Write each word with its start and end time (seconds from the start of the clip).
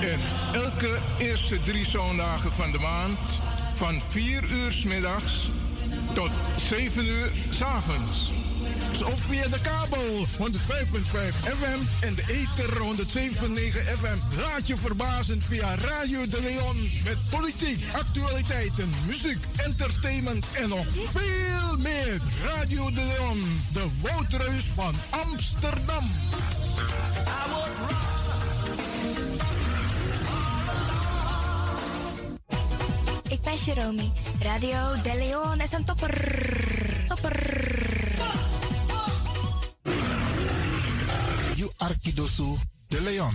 En 0.00 0.20
elke 0.52 0.98
eerste 1.18 1.60
drie 1.60 1.86
zondagen 1.86 2.52
van 2.52 2.70
de 2.72 2.78
maand 2.78 3.18
van 3.76 4.02
4 4.10 4.44
uur 4.50 4.72
s 4.72 4.84
middags 4.84 5.48
tot 6.14 6.30
7 6.68 7.06
uur 7.06 7.30
s 7.50 7.62
avonds. 7.62 8.30
Of 9.04 9.20
via 9.20 9.48
de 9.48 9.60
kabel 9.60 10.26
105.5 10.26 11.36
FM 11.42 12.04
en 12.04 12.14
de 12.14 12.22
ether 12.28 12.78
107.9 12.78 12.82
FM. 13.98 14.40
Laat 14.40 14.66
je 14.66 14.76
verbazen 14.76 15.42
via 15.42 15.74
Radio 15.74 16.26
de 16.26 16.40
Leon 16.40 16.90
met 17.04 17.16
politiek, 17.30 17.82
actualiteiten, 17.92 18.90
muziek, 19.06 19.44
entertainment 19.56 20.46
en 20.52 20.68
nog 20.68 20.86
veel 21.12 21.76
meer. 21.78 22.20
Radio 22.44 22.90
de 22.90 23.12
Leon, 23.16 23.60
de 23.72 23.86
woudreus 24.02 24.64
van 24.64 24.94
Amsterdam. 25.10 26.04
Jerome. 33.64 34.10
Radio 34.40 35.02
De 35.02 35.14
Leon 35.14 35.60
is 35.60 35.72
een 35.72 35.84
topper. 35.84 36.14
Topper. 37.08 37.36
You 41.54 41.70
de 42.86 43.02
Leon. 43.02 43.34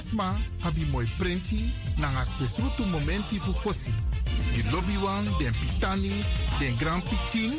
Alasma 0.00 0.34
habi 0.60 0.86
moi 0.90 1.06
prenti 1.18 1.70
nanga 1.98 2.24
spesrutu 2.24 2.84
momenti 2.84 3.38
fu 3.38 3.52
fosi. 3.52 3.92
Di 4.54 4.62
lobby 4.70 4.96
wan, 4.96 5.24
den 5.38 5.52
pitani, 5.52 6.24
den 6.58 6.74
grand 6.78 7.02
pitin, 7.02 7.52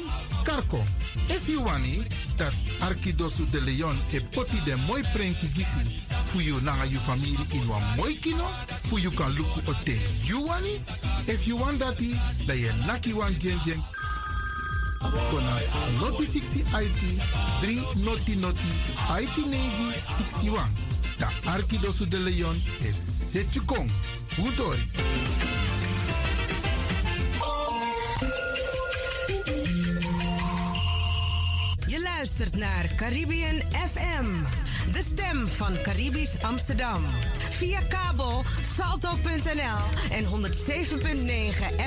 karko. 0.43 0.83
If 1.29 1.47
you 1.47 1.61
wani, 1.61 2.03
dat 2.37 2.53
Arkidosu 2.79 3.45
de 3.51 3.61
Leon 3.61 3.95
e 4.11 4.19
poti 4.19 4.57
den 4.65 4.79
moi 4.87 5.03
prenti 5.13 5.47
gisi 5.53 5.85
fu 6.25 6.39
you 6.39 6.59
nanga 6.61 6.85
you 6.85 6.97
family 6.99 7.37
in 7.53 7.67
wan 7.69 7.81
moi 7.95 8.17
kino, 8.19 8.47
fu 8.89 8.97
you 8.97 9.11
kan 9.11 9.29
luku 9.37 9.61
ote. 9.69 9.95
You 10.25 10.41
wani? 10.47 10.81
If 11.27 11.45
you 11.47 11.57
want 11.57 11.77
dati, 11.77 12.17
da 12.47 12.53
ye 12.53 12.71
naki 12.87 13.13
wan 13.13 13.33
jen 13.37 13.59
jen 13.63 13.83
kona 15.29 15.61
noti 15.99 16.25
60 16.25 16.65
IT 16.73 17.01
3 17.61 18.03
noti 18.03 18.35
noti 18.35 18.71
IT 19.21 19.37
negi 19.45 19.93
61. 20.41 20.90
Da 21.21 21.29
Arkidosu 21.45 22.07
de 22.07 22.17
Leon 22.17 22.63
is 22.79 22.95
Setjukong. 23.31 23.91
Udori. 24.39 24.89
Je 31.87 32.01
luistert 32.01 32.55
naar 32.57 32.93
Caribbean 32.95 33.61
FM, 33.71 34.25
de 34.91 35.01
stem 35.11 35.47
van 35.47 35.81
Caribisch 35.81 36.43
Amsterdam. 36.43 37.03
Via 37.49 37.81
kabel 37.81 38.43
salto.nl 38.75 40.11
en 40.11 40.25
107.9 40.25 40.29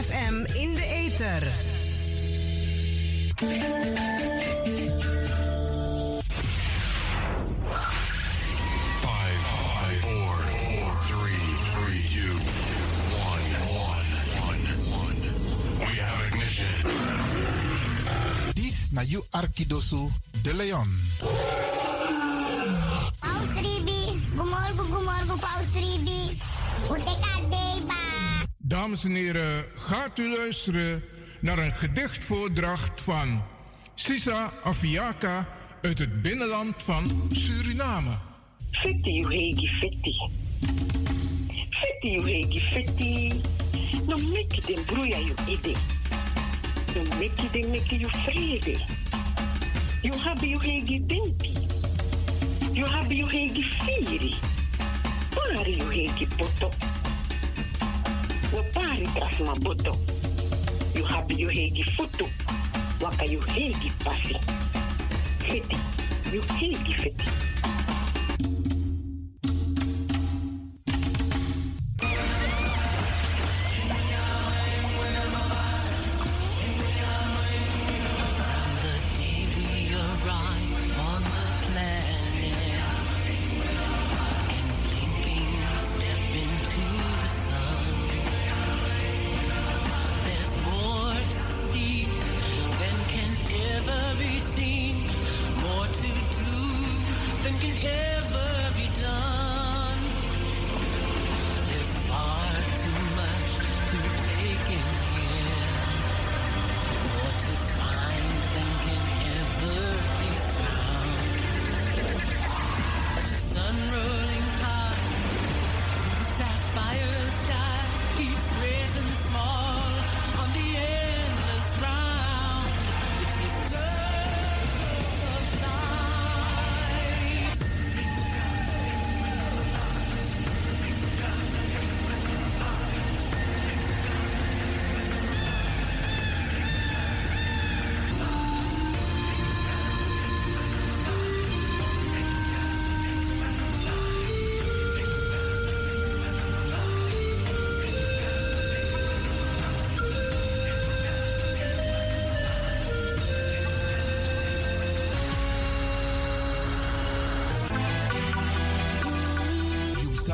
FM 0.06 0.34
in 0.54 0.74
de 0.74 0.84
ether. 0.84 1.42
Na 18.94 19.02
you 19.02 19.24
Arkidosu 19.30 20.08
de 20.42 20.54
Leon. 20.54 20.88
Paus 23.20 23.52
Ribi, 23.52 24.20
gumorgo, 24.36 24.84
gumorgo, 24.84 25.36
Paus 25.36 25.72
Ribi. 25.74 26.38
Dames 28.58 29.04
en 29.04 29.14
heren, 29.14 29.64
gaat 29.74 30.18
u 30.18 30.36
luisteren 30.36 31.02
naar 31.40 31.58
een 31.58 31.72
gedichtvoordracht 31.72 33.00
van 33.00 33.42
Sisa 33.94 34.52
Afiaka 34.64 35.48
uit 35.82 35.98
het 35.98 36.22
binnenland 36.22 36.82
van 36.82 37.28
Suriname. 37.32 38.18
Fetti 38.70 39.24
uhegi 39.24 39.68
fetti. 39.68 40.14
Fetti 41.70 42.18
uhegi 42.18 42.60
fetti. 42.60 43.40
No 44.06 44.16
meki 44.16 44.60
den 44.66 44.84
bruya 44.84 45.18
you 45.18 45.34
ide. 45.48 46.02
No 46.94 47.02
meki 47.18 47.48
den 47.52 47.70
meki 47.70 48.00
you 48.00 48.08
vrede. 48.08 48.78
You 50.02 50.12
habi 50.18 50.56
uhegi 50.56 50.98
dempi. 51.08 51.50
You 52.72 52.86
habi 52.86 53.22
uhegi 53.24 53.64
firi. 53.64 54.34
Pari 55.34 55.76
uhegi 55.82 56.26
poto. 56.38 56.70
No 58.52 58.62
pari 58.72 59.06
tras 59.14 59.40
ma 59.40 59.54
boto. 59.54 59.96
You 60.94 61.04
habi 61.04 61.46
uhegi 61.46 61.84
futu. 61.96 62.26
Waka 63.00 63.24
you 63.24 63.40
hegi 63.40 63.90
pasi. 64.04 64.36
Fetti. 65.38 65.76
You 66.32 66.42
hegi 66.42 66.94
fetti. 66.94 67.43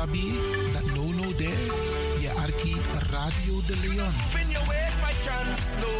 Sabi 0.01 0.33
dat 0.73 0.85
no 0.95 1.03
no 1.13 1.33
there. 1.35 1.65
Je 2.19 2.29
arki 2.29 2.75
Radio 3.09 3.61
de 3.67 3.77
Leon. 3.81 4.13
Spin 4.29 4.49
your 4.49 4.67
ways, 4.67 4.93
my 5.01 5.13
chance, 5.25 5.61
no. 5.79 5.91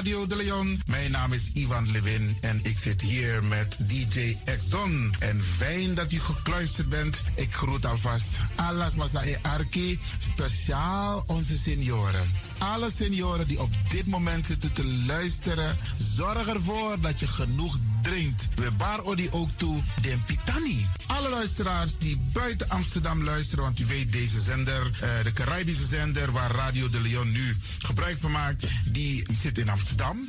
Radio 0.00 0.26
de 0.26 0.36
Leon. 0.36 0.80
Mijn 0.86 1.10
naam 1.10 1.32
is 1.32 1.50
Ivan 1.52 1.90
Levin 1.90 2.36
en 2.40 2.60
ik 2.62 2.78
zit 2.78 3.00
hier 3.00 3.44
met 3.44 3.76
DJ 3.78 4.36
X 4.56 4.68
Don. 4.68 5.14
En 5.18 5.40
fijn 5.56 5.94
dat 5.94 6.12
u 6.12 6.20
gekluisterd 6.20 6.88
bent. 6.88 7.22
Ik 7.34 7.54
groet 7.54 7.86
alvast 7.86 8.28
Alas 8.54 8.94
Masai 8.94 9.36
Arki, 9.42 9.98
speciaal 10.32 11.24
onze 11.26 11.58
senioren. 11.58 12.30
Alle 12.58 12.90
senioren 12.90 13.48
die 13.48 13.60
op 13.60 13.70
dit 13.90 14.06
moment 14.06 14.46
zitten 14.46 14.72
te 14.72 14.86
luisteren, 15.06 15.76
zorg 16.16 16.48
ervoor 16.48 17.00
dat 17.00 17.20
je 17.20 17.26
genoeg 17.26 17.78
drinkt. 18.02 18.48
We 18.54 18.70
bar 18.76 19.02
odi 19.02 19.28
ook 19.30 19.48
toe 19.56 19.82
den 20.02 20.22
pitani. 20.24 20.86
Alle 21.06 21.28
luisteraars 21.28 21.98
die 21.98 22.20
buiten 22.32 22.68
Amsterdam 22.68 23.24
luisteren, 23.24 23.64
want 23.64 23.80
u 23.80 23.86
weet 23.86 24.12
deze 24.12 24.40
zender, 24.40 24.90
eh, 25.00 25.08
de 25.22 25.32
Caribische 25.32 25.86
zender 25.86 26.32
waar 26.32 26.50
Radio 26.50 26.88
de 26.88 27.00
Leon 27.00 27.30
nu 27.32 27.56
gebruik 27.78 28.18
van 28.18 28.30
maakt, 28.30 28.66
die 28.84 29.26
zit 29.42 29.58
in 29.58 29.68
Amsterdam. 29.68 30.28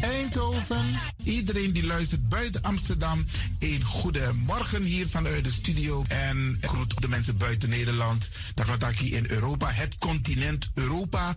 Eindhoven. 0.00 0.94
Iedereen 1.24 1.72
die 1.72 1.86
luistert 1.86 2.28
buiten 2.28 2.62
Amsterdam, 2.62 3.24
een 3.58 3.82
goede 3.82 4.30
morgen 4.46 4.82
hier 4.82 5.08
vanuit 5.08 5.44
de 5.44 5.52
studio. 5.52 6.04
En 6.08 6.58
groet 6.60 7.00
de 7.00 7.08
mensen 7.08 7.36
buiten 7.36 7.68
Nederland. 7.68 8.28
Dat 8.54 8.66
wat 8.66 8.82
ik 8.90 8.98
hier 8.98 9.16
in 9.16 9.30
Europa, 9.30 9.70
het 9.70 9.98
continent 9.98 10.70
Europa. 10.74 11.36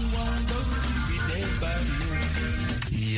Bye. 1.61 2.10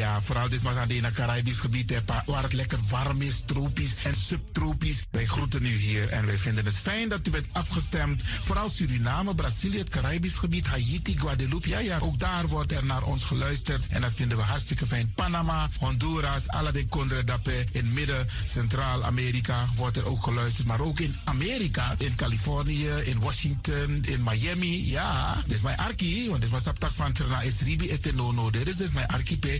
Ja, 0.03 0.21
vooral 0.21 0.49
dit 0.49 0.61
was 0.61 0.75
aan 0.75 0.89
het 0.89 1.13
Caribisch 1.13 1.59
gebied, 1.59 1.93
waar 2.25 2.43
het 2.43 2.53
lekker 2.53 2.79
warm 2.89 3.21
is, 3.21 3.41
tropisch 3.45 3.95
en 4.03 4.15
subtropisch. 4.15 5.03
Wij 5.11 5.25
groeten 5.25 5.65
u 5.65 5.75
hier 5.77 6.09
en 6.09 6.25
wij 6.25 6.37
vinden 6.37 6.65
het 6.65 6.77
fijn 6.77 7.09
dat 7.09 7.27
u 7.27 7.29
bent 7.31 7.45
afgestemd. 7.51 8.21
Vooral 8.43 8.69
Suriname, 8.69 9.35
Brazilië, 9.35 9.77
het 9.77 9.89
Caribisch 9.89 10.35
gebied, 10.35 10.67
Haiti, 10.67 11.17
Guadeloupe. 11.17 11.69
Ja, 11.69 11.79
ja, 11.79 11.99
ook 11.99 12.19
daar 12.19 12.47
wordt 12.47 12.71
er 12.71 12.85
naar 12.85 13.03
ons 13.03 13.23
geluisterd 13.23 13.87
en 13.87 14.01
dat 14.01 14.13
vinden 14.13 14.37
we 14.37 14.43
hartstikke 14.43 14.85
fijn. 14.85 15.11
Panama, 15.15 15.69
Honduras, 15.79 16.47
Aladdin 16.47 16.89
Condre 16.89 17.23
Dapé, 17.23 17.63
in 17.71 17.93
midden, 17.93 18.27
Centraal-Amerika 18.47 19.65
wordt 19.75 19.97
er 19.97 20.07
ook 20.07 20.23
geluisterd. 20.23 20.67
Maar 20.67 20.79
ook 20.79 20.99
in 20.99 21.15
Amerika, 21.23 21.95
in 21.97 22.15
Californië, 22.15 22.89
in 22.89 23.19
Washington, 23.19 24.03
in 24.05 24.23
Miami. 24.23 24.89
Ja, 24.89 25.37
dit 25.45 25.55
is 25.55 25.61
mijn 25.61 25.77
arki, 25.77 26.29
want 26.29 26.41
dit 26.41 26.49
was 26.49 26.67
op 26.67 26.79
tak 26.79 26.91
van 26.91 27.13
Trina 27.13 27.41
is 27.41 27.61
Ribi 27.61 27.91
Etenono. 27.91 28.49
Dit 28.49 28.79
is 28.79 28.91
mijn 28.91 29.07
archipel 29.07 29.59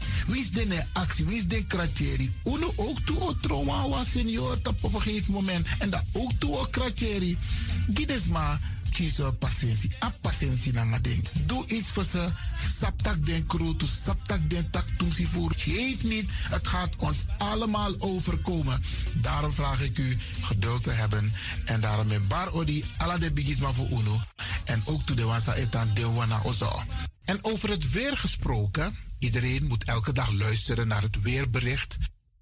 Wie 0.27 0.41
is 0.41 0.51
de 0.51 0.83
actie, 0.93 1.25
wie 1.25 1.37
is 1.37 1.47
de 1.47 1.65
kratjeri? 1.65 2.33
Uno 2.43 2.73
ook 2.75 2.99
toe 2.99 3.19
o 3.19 3.35
trauma 3.41 3.87
was 3.87 4.11
senior 4.11 4.59
op 4.63 4.83
een 4.83 5.01
gegeven 5.01 5.33
moment. 5.33 5.67
En 5.79 5.89
dat 5.89 6.03
ook 6.11 6.31
toe 6.39 6.57
o 6.57 6.67
kratjeri. 6.71 7.37
Gides 7.93 8.25
maar 8.25 8.59
kiezen 8.91 9.37
patiëntie. 9.37 9.91
A 10.03 10.13
patiëntie 10.21 10.73
na 10.73 10.99
ding. 10.99 11.27
Doe 11.45 11.67
iets 11.67 11.89
voor 11.89 12.03
ze. 12.03 12.29
Saptak 12.79 13.25
den 13.25 13.45
crew, 13.45 13.75
to 13.75 13.85
saptak 13.85 14.49
den 14.49 14.69
tak 14.69 14.85
toesie 14.97 15.27
voer. 15.27 15.51
Geef 15.57 16.03
niet, 16.03 16.29
het 16.49 16.67
gaat 16.67 16.95
ons 16.97 17.17
allemaal 17.37 17.95
overkomen. 17.99 18.83
Daarom 19.13 19.51
vraag 19.51 19.81
ik 19.81 19.97
u 19.97 20.17
geduld 20.41 20.83
te 20.83 20.91
hebben. 20.91 21.33
En 21.65 21.81
daarom 21.81 22.07
met 22.07 22.27
bar 22.27 22.51
odi 22.51 22.83
ala 22.97 23.17
de 23.17 23.31
bigisma 23.31 23.71
voor 23.71 23.89
uno. 23.89 24.21
En 24.63 24.81
ook 24.85 25.01
to 25.05 25.13
de 25.13 25.23
wansa 25.23 25.53
etan 25.53 25.89
de 25.93 26.09
wana 26.09 26.41
ozo. 26.43 26.83
En 27.25 27.43
over 27.43 27.69
het 27.69 27.91
weer 27.91 28.17
gesproken. 28.17 28.95
Iedereen 29.21 29.67
moet 29.67 29.83
elke 29.83 30.13
dag 30.13 30.31
luisteren 30.31 30.87
naar 30.87 31.01
het 31.01 31.21
weerbericht. 31.21 31.97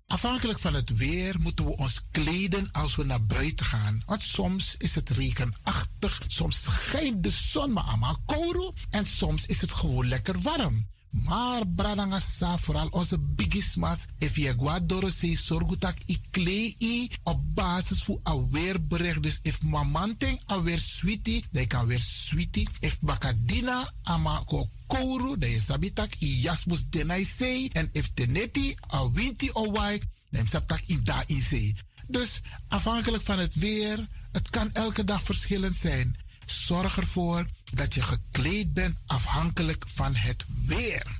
Afhankelijk 0.08 0.60
van 0.60 0.74
het 0.74 0.98
weer 0.98 1.40
moeten 1.40 1.66
we 1.66 1.78
ons 1.78 2.02
kleden 2.12 2.72
als 2.72 2.96
we 2.96 3.04
naar 3.04 3.26
buiten 3.26 3.66
gaan. 3.66 4.02
Want 4.06 4.22
soms 4.22 4.76
is 4.78 4.96
het 4.96 5.10
regenachtig, 5.10 6.24
soms 6.28 6.62
schijnt 6.62 7.24
de 7.24 7.30
zon 7.30 7.74
maar 7.74 7.84
allemaal 7.84 8.18
kouro 8.26 8.74
en 8.90 9.06
soms 9.06 9.46
is 9.46 9.62
het 9.62 9.72
gewoon 9.72 10.08
lekker 10.08 10.42
warm. 10.42 10.88
Maar 11.10 11.68
bradangasa, 11.68 12.58
vooral 12.58 12.88
onze 12.88 13.18
bigismas, 13.18 14.06
if 14.18 14.36
je 14.36 14.54
guadoro 14.54 15.10
se 15.10 15.36
sorgutak 15.36 15.98
i 16.06 16.20
klei 16.30 17.10
op 17.24 17.40
basis 17.54 18.04
voor 18.04 18.20
een 18.24 18.52
weerbericht. 18.52 19.24
Dus 19.24 19.40
if 19.42 19.62
mamanting 19.62 20.42
alweer 20.46 20.80
sweetie, 20.80 21.46
dan 21.52 21.68
kan 21.68 21.86
weer 21.86 22.00
sweetie. 22.00 22.68
If 22.80 23.00
bakadina 23.00 23.94
ama 24.04 24.44
ko 24.46 24.70
kouru, 24.88 25.38
dan 25.38 25.50
is 25.50 25.66
sabitak 25.66 26.14
i 26.22 26.42
jasmus 26.42 26.86
denai 26.90 27.26
sei. 27.26 27.70
En 27.74 27.90
if 27.92 28.12
teneti 28.14 28.76
a 28.94 29.12
winti 29.12 29.50
o 29.54 29.72
wai, 29.72 30.02
dan 30.30 30.48
sabtak 30.48 30.82
i 30.88 31.02
da 31.04 31.24
i. 31.28 31.76
Dus 32.08 32.42
afhankelijk 32.68 33.24
van 33.24 33.40
het 33.40 33.56
weer, 33.56 34.08
het 34.32 34.50
kan 34.50 34.74
elke 34.74 35.04
dag 35.04 35.24
verschillend 35.24 35.76
zijn. 35.76 36.16
Zorg 36.46 36.98
ervoor 36.98 37.50
dat 37.74 37.94
je 37.94 38.02
gekleed 38.02 38.74
bent 38.74 38.98
afhankelijk 39.06 39.84
van 39.88 40.16
het 40.16 40.46
weer. 40.66 41.20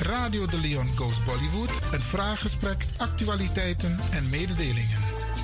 Radio 0.00 0.46
de 0.46 0.58
Leon 0.60 0.96
Goes 0.96 1.22
Bollywood, 1.22 1.70
een 1.92 2.00
vraaggesprek, 2.00 2.84
actualiteiten 2.96 3.98
en 4.10 4.30
mededelingen. 4.30 4.98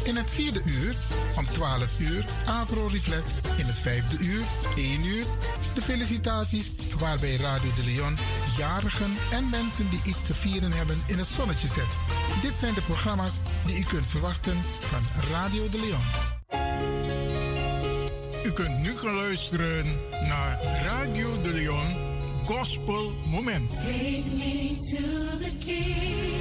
In 0.05 0.17
het 0.17 0.31
vierde 0.31 0.63
uur 0.65 0.97
om 1.37 1.47
12 1.47 2.01
uur 2.01 2.25
Avro 2.47 2.87
Reflex. 2.87 3.25
In 3.57 3.65
het 3.67 3.79
vijfde 3.79 4.19
uur 4.19 4.43
1 4.77 5.05
uur 5.05 5.25
de 5.75 5.83
felicitaties 5.83 6.71
waarbij 6.99 7.37
Radio 7.37 7.71
de 7.77 7.85
Leon 7.85 8.17
jarigen 8.57 9.17
en 9.33 9.51
mensen 9.51 9.91
die 9.91 10.01
iets 10.05 10.27
te 10.27 10.35
vieren 10.35 10.73
hebben 10.73 11.03
in 11.07 11.19
het 11.19 11.29
zonnetje 11.29 11.69
zet. 11.69 11.93
Dit 12.43 12.59
zijn 12.59 12.75
de 12.75 12.83
programma's 12.83 13.35
die 13.67 13.79
u 13.79 13.83
kunt 13.83 14.07
verwachten 14.07 14.57
van 14.81 15.31
Radio 15.31 15.69
de 15.69 15.79
Leon. 15.79 16.07
U 18.45 18.53
kunt 18.53 18.79
nu 18.79 18.97
gaan 18.97 19.15
luisteren 19.15 19.85
naar 20.29 20.59
Radio 20.85 21.43
de 21.43 21.53
Leon 21.53 22.08
Gospel 22.49 23.13
Moment. 23.27 23.71
Take 23.85 24.25
me 24.33 24.75
to 24.91 25.03
the 25.37 25.53
king. 25.61 26.38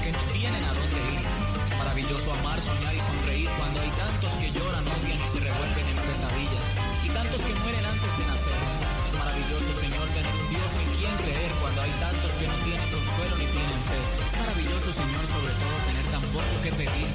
Que 0.00 0.12
no 0.12 0.22
tienen 0.32 0.62
a 0.64 0.72
dónde 0.74 0.98
ir. 1.14 1.24
Es 1.24 1.78
maravilloso 1.78 2.26
amar, 2.40 2.58
soñar 2.60 2.94
y 2.94 3.00
sonreír 3.00 3.48
cuando 3.58 3.80
hay 3.80 3.92
tantos 3.94 4.32
que 4.40 4.48
lloran, 4.50 4.84
odian 4.86 5.20
y 5.20 5.28
se 5.28 5.40
revuelven 5.40 5.86
en 5.92 5.98
pesadillas. 5.98 6.64
Y 7.04 7.08
tantos 7.14 7.40
que 7.42 7.54
mueren 7.62 7.84
antes 7.84 8.12
de 8.18 8.24
nacer. 8.24 8.60
Es 9.06 9.14
maravilloso, 9.14 9.70
Señor, 9.78 10.06
tener 10.14 10.34
un 10.34 10.46
Dios 10.50 10.70
en 10.74 10.88
quien 10.98 11.14
creer 11.22 11.52
cuando 11.60 11.78
hay 11.82 11.94
tantos 12.02 12.32
que 12.38 12.46
no 12.48 12.56
tienen 12.66 12.88
consuelo 12.90 13.34
ni 13.38 13.46
tienen 13.54 13.80
fe. 13.86 14.00
Es 14.24 14.34
maravilloso, 14.34 14.88
Señor, 14.90 15.24
sobre 15.30 15.54
todo 15.58 15.74
tener 15.86 16.06
tan 16.10 16.24
poco 16.34 16.54
que 16.64 16.72
pedir 16.74 17.08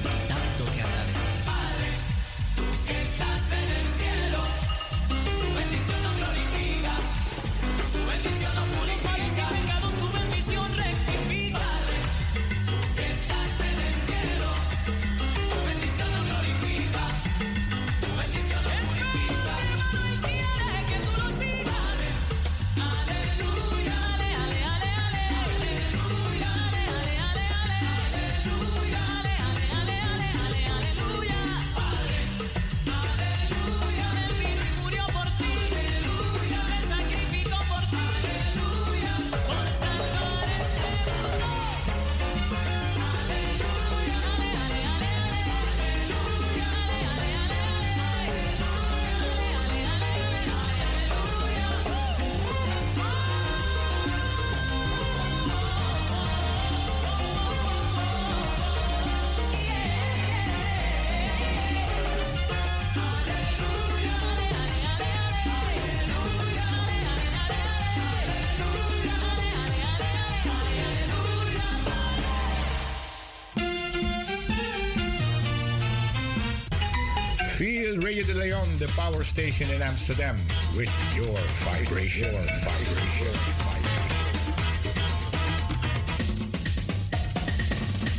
Radio 78.20 78.34
de 78.34 78.40
Leon, 78.40 78.68
the 78.78 78.92
power 78.96 79.24
station 79.24 79.70
in 79.70 79.80
Amsterdam, 79.80 80.36
with 80.76 80.92
your 81.16 81.34
vibration. 81.64 82.30
Your 82.30 82.42
vibration. 82.42 83.32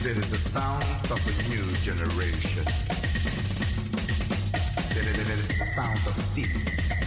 There 0.01 0.17
is 0.17 0.31
the 0.31 0.37
sound 0.37 0.83
of 1.11 1.21
a 1.21 1.33
new 1.49 1.67
generation. 1.83 2.65
There 4.95 5.37
is 5.37 5.47
the 5.49 5.65
sound 5.75 5.99
of 6.07 6.15
sea. 6.15 7.00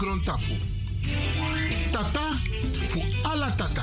Heer 0.00 0.20
tapu. 0.24 0.56
Tata 1.92 2.36
fu 2.88 3.02
ala 3.24 3.50
tata. 3.56 3.82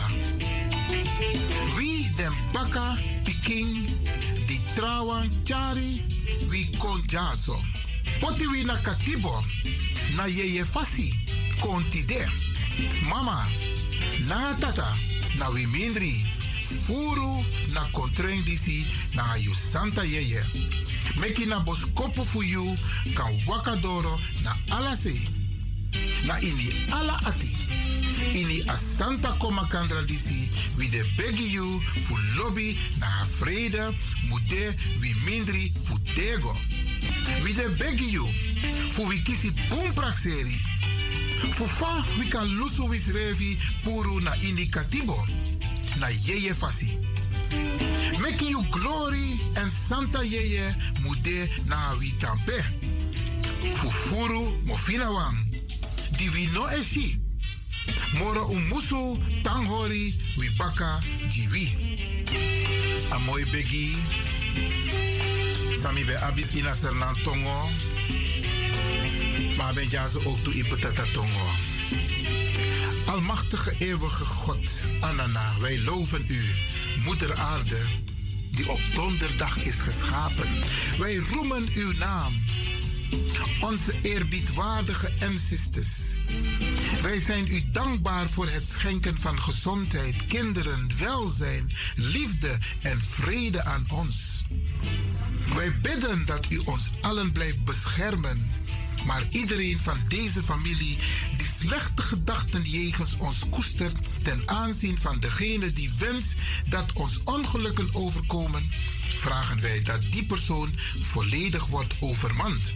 Wie 1.77 2.11
den 2.15 2.33
baka 2.51 2.97
piking 3.23 3.87
di 4.45 4.59
trawan 4.75 5.29
chari 5.43 6.03
wi 6.49 6.69
kon 6.77 7.01
jaso. 7.07 7.57
Poti 8.19 8.47
wi 8.47 8.63
na 8.63 8.75
katibo 8.75 9.43
na 10.15 10.25
yeye 10.25 10.63
fasi 10.65 11.13
konti 11.59 12.05
de. 12.05 12.25
Mama, 13.09 13.45
na 14.27 14.55
tata 14.59 14.87
na 15.37 15.49
wi 15.49 15.65
mindri. 15.65 16.25
Furu 16.85 17.45
na 17.73 17.81
kontreng 17.91 18.43
disi 18.43 18.85
na 19.15 19.35
yu 19.35 19.53
santa 19.53 20.03
yeye. 20.03 20.43
Meki 21.19 21.45
na 21.45 21.59
boskopu 21.59 22.25
fu 22.25 22.43
yu 22.43 22.75
kan 23.15 23.33
wakadoro 23.47 24.19
na 24.43 24.55
alase. 24.77 25.42
Na 26.27 26.39
ini 26.39 26.73
ala 26.91 27.19
ati. 27.25 27.57
Ini 28.33 28.63
asanta 28.67 29.31
koma 29.39 29.67
kandra 29.67 30.01
disi 30.01 30.49
wi 30.77 30.87
de 30.89 31.03
begi 31.17 31.53
yu 31.53 31.81
fu 31.81 32.15
lobby 32.37 32.77
na 32.99 33.07
vrede 33.39 33.93
mude 34.29 34.75
wi 35.01 35.13
mindri 35.25 35.71
fu 35.77 35.99
tego. 36.15 36.55
Wi 37.43 37.53
de 37.53 37.69
begi 37.77 38.11
yu 38.13 38.25
fu 38.91 39.03
wi 39.07 39.21
kisi 39.21 39.51
pumprakseri. 39.69 40.57
Fu 41.51 41.67
fa 41.67 42.03
wi 42.17 42.27
kan 42.27 42.47
lusu 42.57 42.87
wis 42.89 43.07
revi 43.13 43.57
puru 43.83 44.19
na 44.21 44.33
ini 44.41 44.65
katibo. 44.69 45.27
Na 45.99 46.07
yeye 46.07 46.53
fasi. 46.53 46.97
Making 48.21 48.49
you 48.49 48.63
glory 48.71 49.37
and 49.57 49.71
Santa 49.71 50.19
Yeye 50.23 50.73
mude 51.03 51.49
na 51.67 51.93
wi 51.99 52.13
tampe. 52.19 52.63
Fufuru 53.73 54.57
mofina 54.65 55.11
wang. 55.11 55.52
Di 56.23 56.29
wi 56.29 56.47
no 56.53 56.67
eshi. 56.69 57.19
Moro 58.15 58.45
umusu 58.47 59.17
tanghori 59.43 60.15
wi 60.37 60.49
baka 60.57 61.03
jiwi. 61.27 61.75
Amoy 63.09 63.43
begi. 63.51 63.95
Sami 65.81 66.03
be 66.05 66.15
abit 66.15 66.55
ina 66.55 66.73
sernan 66.75 67.15
tongo. 67.23 67.69
Maar 69.57 69.73
ben 69.73 69.89
jazo 69.89 70.21
ook 70.23 70.37
tongo. 71.13 71.49
Almachtige 73.05 73.75
eeuwige 73.77 74.25
God, 74.25 74.69
Anana, 74.99 75.53
wij 75.59 75.79
loven 75.81 76.23
u, 76.27 76.41
Moeder 77.03 77.33
Aarde, 77.33 77.81
die 78.51 78.69
op 78.69 78.81
donderdag 78.95 79.57
is 79.57 79.75
geschapen. 79.75 80.49
Wij 80.99 81.15
roemen 81.15 81.67
uw 81.73 81.91
naam, 81.91 82.43
onze 83.59 83.93
eerbiedwaardige 84.01 85.11
ancestors. 85.21 86.12
Wij 87.01 87.19
zijn 87.19 87.47
u 87.47 87.63
dankbaar 87.71 88.29
voor 88.29 88.47
het 88.47 88.65
schenken 88.65 89.17
van 89.17 89.41
gezondheid, 89.41 90.25
kinderen, 90.25 90.89
welzijn, 90.99 91.71
liefde 91.93 92.57
en 92.81 93.01
vrede 93.01 93.63
aan 93.63 93.85
ons. 93.91 94.43
Wij 95.55 95.79
bidden 95.81 96.25
dat 96.25 96.45
u 96.49 96.57
ons 96.57 96.89
allen 97.01 97.31
blijft 97.31 97.63
beschermen. 97.63 98.51
Maar 99.05 99.23
iedereen 99.29 99.79
van 99.79 99.97
deze 100.07 100.43
familie 100.43 100.97
die 101.37 101.47
slechte 101.59 102.01
gedachten 102.01 102.61
jegens 102.61 103.17
ons 103.17 103.37
koestert 103.49 103.97
ten 104.21 104.43
aanzien 104.45 104.99
van 104.99 105.19
degene 105.19 105.71
die 105.71 105.91
wenst 105.99 106.33
dat 106.69 106.93
ons 106.93 107.19
ongelukken 107.23 107.89
overkomen, 107.93 108.69
vragen 109.15 109.61
wij 109.61 109.81
dat 109.81 110.01
die 110.11 110.25
persoon 110.25 110.69
volledig 110.99 111.65
wordt 111.65 111.93
overmand. 111.99 112.73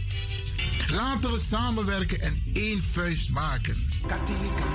Laten 0.90 1.30
we 1.30 1.38
samenwerken 1.38 2.20
en 2.20 2.42
één 2.52 2.82
vuist 2.94 3.30
maken. 3.30 3.76
Katika 4.06 4.68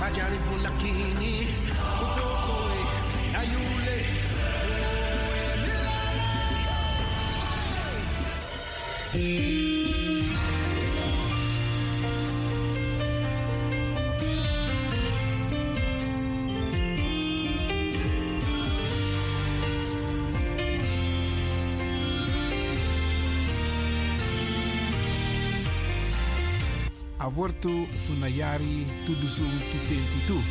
avortu 27.24 27.86
funayari 28.06 28.84
tudusu 29.06 29.44
tutentitu. 29.72 30.42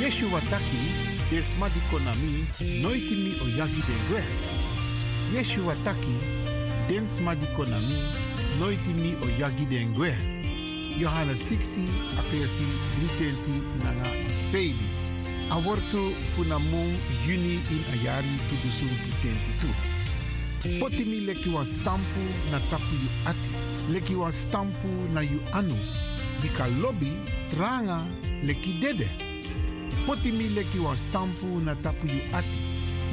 Yeshua 0.00 0.40
taki 0.40 0.82
desma 1.30 1.68
di 1.68 1.80
konami 1.90 2.32
noiti 2.82 3.14
mi 3.14 3.30
oyagi 3.44 3.82
dengwe. 3.88 4.22
Yeshua 5.34 5.74
taki 5.84 6.16
densma 6.88 7.34
di 7.34 7.46
konami 7.56 8.00
noiti 8.58 8.92
mi 8.96 9.12
oyagi 9.24 9.66
dengwe. 9.68 10.16
Johannes 10.98 11.40
6 11.50 11.84
aversi 12.18 12.66
320 13.20 13.84
nanga 13.84 14.08
sebi. 14.50 14.88
Avortu 15.50 16.14
funamu 16.32 16.96
juni 17.26 17.60
in 17.74 17.82
ayari 17.92 18.34
tudusu 18.48 18.88
tutentitu. 19.04 19.68
Potimi 20.80 21.20
leki 21.20 21.48
wan 21.50 21.66
stampu 21.66 22.24
na 22.50 22.58
tapu 22.70 22.94
yu 22.94 23.10
ati. 23.26 23.67
Leki 23.92 24.14
stampu 24.32 24.88
na 25.14 25.20
yu 25.20 25.40
anu. 25.52 25.76
Bika 26.42 26.66
lobby 26.82 27.12
tranga 27.50 28.06
leki 28.44 28.80
dede. 28.80 29.08
Potimi 30.06 30.48
leki 30.54 30.78
wan 30.78 30.96
stampu 30.96 31.60
na 31.64 31.74
tapu 31.74 32.06
ati. 32.34 32.58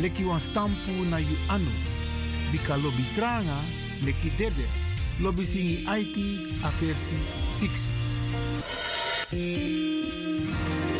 Leki 0.01 0.23
stampu 0.39 0.91
na 1.09 1.19
yu 1.19 1.37
anu. 1.49 1.71
Bika 2.51 2.77
lobby 2.77 3.05
tranga 3.15 3.57
leki 4.05 4.29
dede. 4.37 4.65
Lobby 5.21 5.45
singi 5.45 5.85
IT 5.87 6.17
a 6.63 6.69
versi 6.71 7.15
6. 9.31 10.94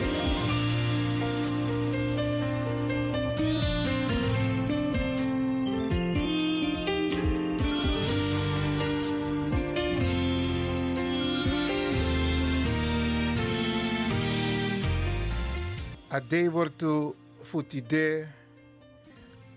Ade 16.10 16.50
wortu 16.50 17.16
futide. 17.44 18.28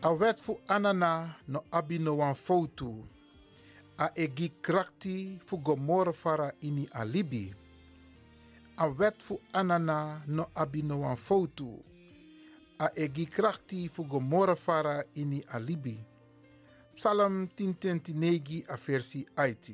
A 0.03 0.13
wet 0.13 0.41
fu 0.41 0.59
anana 0.67 1.37
no 1.47 1.65
abi 1.71 1.99
no 1.99 2.15
wan. 2.15 2.35
A 3.99 4.11
egi 4.15 4.53
krakti 4.63 5.39
fu 5.45 5.59
gomor 5.59 6.13
fara 6.13 6.53
ini 6.63 6.89
alibi. 6.93 7.53
A 8.79 8.89
wet 8.89 9.23
fu 9.23 9.39
anana 9.53 10.23
no 10.27 10.49
abi 10.55 10.83
no 10.83 10.97
wan. 10.99 11.17
A 12.79 12.91
egi 12.97 13.27
krakti 13.27 13.89
fu 13.89 14.05
gomor 14.05 14.57
fara 14.57 15.05
ini 15.17 15.45
alibi. 15.53 15.99
Psalm 16.95 17.49
10tentinegi 17.55 18.65
a 18.69 18.77
versi 18.77 19.27
IT. 19.37 19.71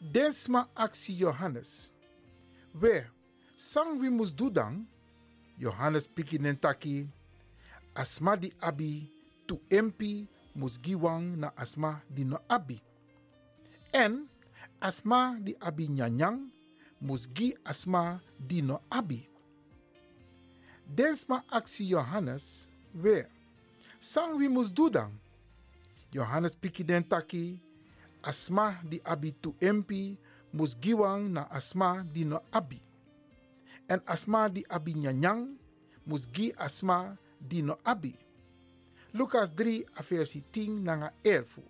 Densma 0.00 0.68
actie 0.74 1.14
Johannes. 1.14 1.92
We, 2.80 3.06
sang 3.56 4.00
wie 4.00 4.10
moest 4.10 4.36
doen 4.36 4.52
dan? 4.52 4.88
Johannes 5.60 6.08
piki 6.08 6.38
nentaki. 6.38 7.06
Asma 7.94 8.36
di 8.36 8.48
abi 8.60 9.12
tu 9.46 9.60
empi 9.68 10.24
mus 10.56 10.80
giwang 10.80 11.36
na 11.36 11.52
asma 11.56 12.00
di 12.08 12.24
no 12.24 12.40
abi. 12.48 12.80
En 13.92 14.24
asma 14.80 15.36
di 15.44 15.52
abi 15.60 15.84
nyanyang 15.88 16.48
mus 17.00 17.28
gi 17.36 17.48
asma 17.64 18.20
di 18.48 18.62
no 18.62 18.80
abi. 18.88 19.20
Densma 20.96 21.44
actie 21.52 21.92
Johannes 21.92 22.68
we. 22.94 23.16
Sang 24.00 24.38
wie 24.40 24.48
mus 24.48 24.72
doen 24.72 24.90
dan? 24.90 25.10
Johannes 26.10 26.56
piki 26.56 26.82
den 26.84 27.04
taki. 27.04 27.60
Asma 28.22 28.80
di 28.82 29.00
abi 29.04 29.32
tu 29.42 29.52
empi 29.60 30.16
mus 30.56 30.72
giwang 30.82 31.28
na 31.28 31.42
asma 31.52 32.00
di 32.14 32.24
no 32.24 32.40
abi. 32.52 32.80
En 33.90 34.00
asma 34.06 34.46
di 34.48 34.62
abi 34.70 34.94
nyanyang 34.94 35.42
mus 36.06 36.24
gi 36.34 36.46
asma 36.66 36.98
di 37.48 37.58
no 37.62 37.74
abi. 37.82 38.14
Lucas 39.18 39.50
3 39.50 39.84
a 39.98 40.02
versi 40.02 40.38
10 40.52 40.86
nanga 40.86 41.10
11. 41.22 41.62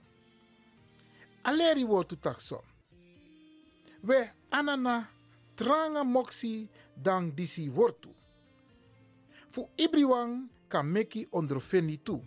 Aleri 1.49 1.85
wotu 1.85 2.17
takso. 2.17 2.61
We 4.05 4.19
anana 4.51 5.09
tranga 5.57 6.05
moksi 6.05 6.69
dan 6.97 7.33
disi 7.33 7.69
wortu. 7.69 8.13
Fu 9.51 9.69
ibriwang 9.77 10.49
kan 10.69 10.87
meki 10.87 11.27
ondrofeni 11.33 11.97
tu. 11.99 12.21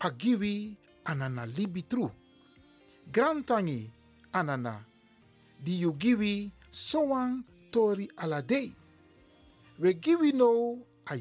Agiwi 0.00 0.76
anana 1.04 1.46
libi 1.46 1.82
tru. 1.82 2.10
Grantangi 3.12 3.90
anana. 4.32 4.84
Di 5.60 5.76
you 5.76 5.92
giwi 5.92 6.50
soang 6.70 7.44
tori 7.72 8.06
aladei. 8.16 8.74
We 9.78 9.94
giwi 9.94 10.32
no 10.32 10.78
a 11.06 11.16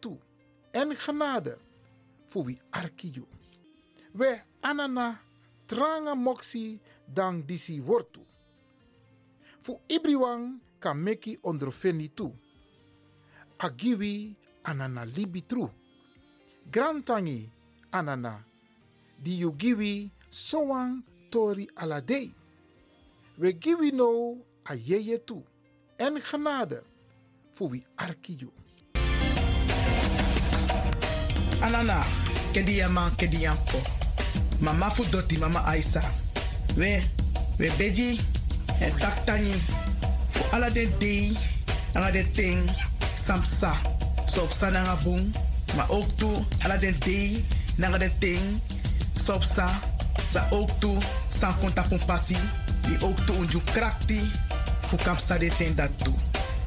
tu. 0.00 0.18
En 0.72 0.94
genade. 0.94 1.56
Fu 2.28 2.44
wi 2.44 2.58
arki 2.70 3.12
you. 3.16 3.26
We 4.14 4.42
anana 4.62 5.18
tranga 5.66 6.14
moksi 6.14 6.78
dan 7.12 7.42
disi 7.42 7.80
wortu. 7.80 8.20
Fu 9.60 9.80
ibriwang 9.88 10.60
kan 10.80 10.96
meki 10.96 11.38
ondrofeni 11.42 12.08
tu. 12.14 12.32
Agiwi 13.58 14.34
anana 14.64 15.04
libi 15.04 15.42
tru. 15.42 15.68
Grantangi 16.70 17.48
anana. 17.90 18.44
Di 19.18 19.38
you 19.38 19.52
giwi 19.52 20.10
soang 20.30 21.02
tori 21.30 21.68
aladei. 21.76 22.34
We 23.38 23.52
giwi 23.52 23.92
no 23.92 24.38
a 24.64 24.74
yeye 24.74 25.18
tu. 25.18 25.42
En 25.96 26.20
genade. 26.22 26.82
Fu 27.52 27.68
wi 27.70 27.84
arki 27.94 28.36
you. 28.38 28.52
Anana, 31.60 32.04
kedi 32.52 32.76
yama, 32.76 33.10
kedi 33.16 33.40
yampo. 33.40 33.78
Mama 34.60 34.90
fu 34.90 35.04
doti, 35.10 35.38
mama 35.38 35.62
Aisa. 35.66 36.02
We, 36.76 37.02
we 37.58 37.70
beji, 37.78 38.20
en 38.80 38.92
taktani. 38.98 39.52
Fu 40.30 40.44
ala 40.52 40.70
den 40.70 40.92
dei, 40.98 41.36
anga 41.94 42.10
den 42.10 42.32
ting, 42.32 42.70
samsa. 43.16 43.72
So 44.26 44.46
sa 44.48 44.70
nanga 44.70 44.96
boom, 45.02 45.30
ma 45.76 45.86
ook 45.88 46.16
tu, 46.16 46.28
ala 46.64 46.76
den 46.76 46.96
dei, 47.04 47.44
nanga 47.78 47.98
den 47.98 48.12
ting, 48.18 48.60
so 49.16 49.40
sa. 49.40 49.70
Ook 50.50 50.80
tu, 50.80 50.92
san 51.28 51.54
konta 51.58 51.82
pun 51.88 52.00
pasi. 52.06 52.36
Di 52.84 52.96
ook 53.00 53.16
tu 53.26 53.32
unju 53.32 53.60
krakti, 53.72 54.20
fu 54.86 54.96
kapsa 54.96 55.38
de 55.38 55.50
ten 55.58 55.74
dat 55.74 55.90
tu. 56.02 56.14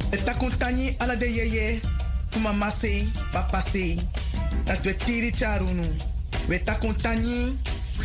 Eta 0.10 0.34
kontani 0.34 0.96
ala 0.98 1.16
de 1.16 1.26
yeye, 1.26 1.80
fu 2.30 2.40
mama 2.40 2.72
sei, 2.72 3.12
papa 3.32 3.62
sei. 3.72 4.00
Dat 4.64 4.84
we 4.84 4.96
tiri 4.96 5.32
charunu. 5.32 5.88
We 6.48 6.64
ta 6.64 6.74
kontani 6.74 7.58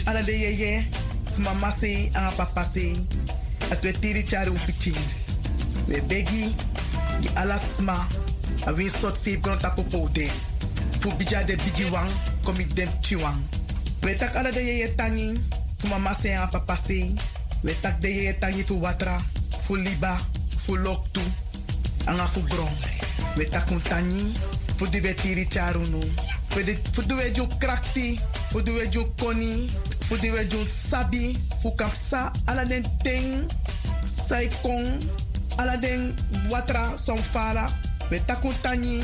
ala 0.05 0.23
de 0.23 0.33
yeye, 0.33 0.87
fu 1.33 1.41
mama 1.41 1.75
sei, 1.81 2.11
anga 2.13 2.31
papa 2.31 2.65
sei. 2.65 3.07
Dat 3.69 3.83
we 3.83 3.93
tiri 3.93 4.25
charu 4.25 4.53
piching. 4.67 4.97
We 5.89 6.03
begi, 6.03 6.55
di 7.21 7.29
ala 7.35 7.59
sma, 7.59 8.07
a 8.67 8.73
win 8.73 8.91
sot 8.91 9.19
save 9.19 9.41
gonna 9.41 9.57
tapo 9.57 9.83
pote. 9.83 10.31
Fu 11.01 11.11
bija 11.17 11.43
de 11.43 11.57
bigi 11.57 11.91
wang, 11.91 12.11
komi 12.43 12.67
dem 12.75 12.89
chiwang. 13.01 13.41
We 14.03 14.15
tak 14.17 14.37
ala 14.37 14.51
de 14.51 14.61
yeye 14.61 14.95
tangi, 14.95 15.41
fu 15.79 15.89
mama 15.89 16.15
sei, 16.21 16.35
anga 16.35 16.47
papa 16.47 16.77
sei. 16.77 17.15
We 17.63 17.75
tak 17.81 18.01
de 18.01 18.09
yeye 18.09 18.39
tangi 18.39 18.63
fu 18.63 18.81
watra, 18.81 19.17
fu 19.65 19.77
liba, 19.77 20.19
fu 20.59 20.77
loktu, 20.77 21.21
anga 22.05 22.27
fu. 22.27 22.41
We 23.37 23.49
tak 23.49 23.67
kontani, 23.67 24.33
fu 24.77 24.87
di 24.87 25.01
charunu. 25.49 26.01
Fu 26.49 27.03
jo 27.33 27.47
krakti, 27.59 28.21
fu 28.51 28.61
di 28.61 28.73
jo 28.91 29.13
koni, 29.19 29.69
fu 30.01 30.17
jo 30.17 30.65
sabi, 30.69 31.37
fu 31.61 31.75
kapsa 31.75 32.31
ala 32.47 32.65
den 32.65 32.85
ting, 33.03 33.51
sai 34.05 34.49
watra 36.51 36.97
som 36.97 37.19
fara. 37.19 37.69
We 38.11 38.21
tak 38.27 38.41
kontani, 38.43 39.03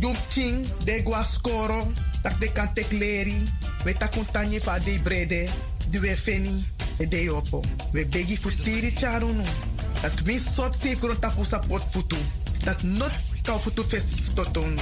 jump 0.00 0.18
ching, 0.28 0.66
de 0.84 1.02
gua 1.02 1.22
skoro, 1.22 1.86
tak 2.22 2.40
de 2.40 2.52
kan 2.52 2.72
tek 2.74 2.90
leri. 2.90 3.42
We 3.84 3.92
tak 3.92 4.10
kontani 4.12 4.60
fa 4.60 4.78
de 4.78 4.98
brede, 4.98 5.48
di 5.88 5.98
feni, 5.98 6.64
e 6.98 7.06
de 7.06 7.30
opo. 7.30 7.62
We 7.92 8.04
begi 8.04 8.36
fu 8.36 8.50
charunu. 8.96 9.73
Dat 10.04 10.20
win 10.24 10.36
sot 10.38 10.74
safe 10.76 10.96
grond 11.00 11.20
tapu 11.20 11.44
support 11.44 11.82
futu. 11.90 12.16
Dat 12.64 12.82
not 12.82 13.12
kau 13.42 13.56
futu 13.58 13.82
festif 13.82 14.34
totonu. 14.34 14.76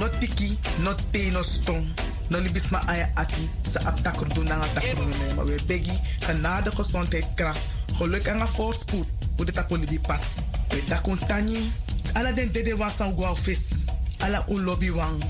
Not 0.00 0.20
tiki, 0.20 0.56
not 0.80 0.96
te 1.10 1.28
no 1.32 1.42
stong. 1.42 1.84
No 2.28 2.40
libis 2.40 2.70
ma 2.72 2.80
aya 2.88 3.10
ati 3.14 3.50
sa 3.68 3.84
aptakur 3.84 4.32
doen 4.32 4.48
na 4.48 4.64
takur 4.72 5.04
ne. 5.04 5.34
Maar 5.36 5.44
we 5.44 5.60
begi 5.66 5.92
genade 6.24 6.72
gezondheid 6.72 7.28
kracht. 7.34 7.60
Geluk 8.00 8.24
en 8.24 8.40
een 8.40 8.48
voorspoed. 8.48 9.06
Hoe 9.36 9.44
de 9.44 9.52
tapu 9.52 9.76
libi 9.76 10.00
pas. 10.00 10.22
We 10.68 10.84
takun 10.88 11.18
tani. 11.18 11.70
Ala 12.12 12.32
den 12.32 12.52
dede 12.52 12.76
wan 12.76 12.90
san 12.90 13.12
gwa 13.12 13.36
fesi. 13.36 13.76
Ala 14.18 14.44
un 14.48 14.64
lobby 14.64 14.90
wang. 14.90 15.20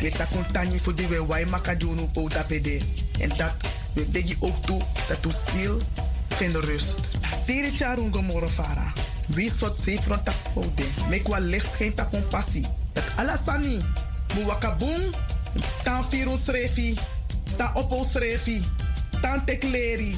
We 0.00 0.10
takun 0.10 0.46
tani 0.52 0.80
voor 0.82 0.94
de 0.94 1.06
we 1.06 1.26
wai 1.26 1.46
makadunu 1.46 2.06
po 2.12 2.28
tapede. 2.28 2.80
En 3.20 3.30
dat 3.36 3.54
we 3.92 4.06
begi 4.10 4.36
ook 4.40 4.62
toe 4.62 4.82
dat 5.08 5.24
u 5.24 5.30
stil 5.30 5.82
geen 6.36 6.60
rust. 6.60 7.00
Tiri 7.46 7.70
charun 7.70 8.12
gomoro 8.12 8.48
fara. 8.48 8.92
Wie 9.26 9.50
sot 9.50 9.76
safe 9.76 10.02
front 10.02 10.24
tap 10.24 10.34
pode. 10.54 10.84
Mek 11.08 11.28
wa 11.28 11.38
licht 11.38 11.74
geen 11.74 11.94
on 12.10 12.26
passie. 12.28 12.66
Dat 12.92 13.04
alasani. 13.16 13.80
Mu 14.34 14.44
wakabung. 14.44 15.14
Tan 15.82 16.04
firun 16.08 16.38
srefi. 16.38 16.94
Tan 17.56 17.74
opo 17.74 18.04
srefi. 18.04 18.62
Tan 19.20 19.44
tekleri. 19.44 20.16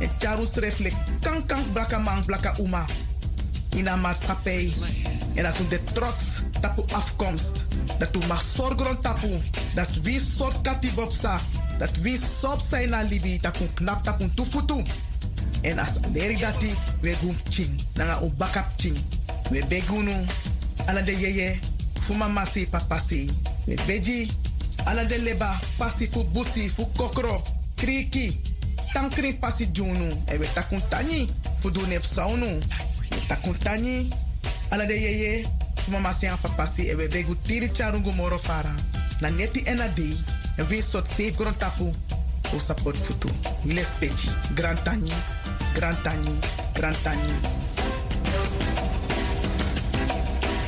En 0.00 0.10
charun 0.18 0.46
sreflek. 0.46 0.94
Kan 1.20 1.46
kan 1.46 1.62
blaka 1.72 1.98
man 1.98 2.24
blaka 2.24 2.54
uma. 2.58 2.84
In 3.70 3.86
een 3.86 4.00
maatschappij. 4.00 4.72
En 5.34 5.42
dat 5.42 5.56
de 5.68 5.84
trots 5.92 6.42
tapu 6.60 6.82
afkomst. 6.92 7.64
Dat 7.98 8.16
u 8.16 8.26
mag 8.26 8.42
zorgen 8.42 9.00
tapu. 9.00 9.42
Dat 9.74 9.88
wie 10.02 10.20
soort 10.36 10.60
katibopsa. 10.60 11.40
Dat 11.78 11.90
wie 12.00 12.18
sop 12.40 12.60
zijn 12.70 12.90
na 12.90 13.02
libi. 13.02 13.38
Dat 13.40 13.60
u 13.60 13.66
knap 13.74 14.02
tapu 14.02 14.30
tufutu. 14.34 14.82
En 15.62 15.78
as 15.78 15.98
leri 16.12 16.36
dati, 16.36 16.74
we 17.02 17.14
gum 17.20 17.36
ching. 17.50 17.70
Nanga 17.94 18.18
u 18.22 18.30
bakap 18.36 18.76
ching. 18.76 18.96
We 19.50 19.62
begunu. 19.68 20.14
Ala 20.86 21.02
de 21.02 21.12
yeye. 21.12 21.58
Fuma 22.00 22.28
masi 22.28 22.66
papasi. 22.66 23.30
We 23.66 23.76
beji. 23.86 24.30
Ala 24.86 25.04
de 25.04 25.18
leba. 25.18 25.60
Pasi 25.78 26.06
fu 26.06 26.24
busi 26.24 26.68
fu 26.68 26.86
kokro. 26.96 27.42
Kriki. 27.76 28.40
Tankri 28.92 29.32
pasi 29.38 29.66
junu. 29.72 30.10
E 30.26 30.36
we 30.38 30.46
takun 30.54 30.82
tani. 30.88 31.30
Fu 31.60 31.70
du 31.70 31.86
nep 31.86 32.04
saunu. 32.04 32.60
We 33.10 33.18
takun 33.28 33.54
tani. 33.62 34.10
Ala 34.70 34.86
de 34.86 34.94
yeye. 34.94 35.46
Fuma 35.76 36.00
masi 36.00 36.26
an 36.26 36.38
papasi. 36.38 36.88
E 36.90 36.94
we 36.94 37.06
begu 37.08 37.34
tiri 37.34 37.68
charungu 37.72 38.12
moro 38.16 38.38
fara. 38.38 38.74
Na 39.20 39.30
neti 39.30 39.62
en 39.66 39.80
a 39.80 39.88
day. 39.88 40.16
En 40.58 40.66
we 40.68 40.80
sot 40.82 41.06
safe 41.06 41.36
grond 41.36 41.56
tapu. 41.58 41.92
O 42.54 42.58
support 42.58 42.96
futu. 42.96 43.28
Wile 43.64 43.84
spechi. 43.84 44.28
Grand 45.74 46.02
tani. 46.02 46.38
Grand 46.72 47.02
tani. 47.02 47.02
Grand 47.02 47.02
tani. 47.02 47.32